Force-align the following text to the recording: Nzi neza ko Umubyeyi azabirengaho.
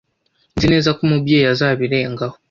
Nzi 0.55 0.67
neza 0.73 0.89
ko 0.95 1.01
Umubyeyi 1.07 1.47
azabirengaho. 1.53 2.35